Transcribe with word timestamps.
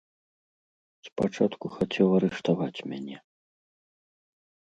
Спачатку 1.07 1.65
хацеў 1.75 2.07
арыштаваць 2.17 2.83
мяне. 2.95 3.17